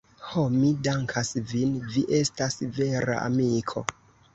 Ho, 0.27 0.45
mi 0.53 0.71
dankas 0.87 1.31
vin, 1.53 1.77
vi 1.93 2.05
estas 2.23 2.61
vera 2.83 3.23
amiko. 3.33 3.91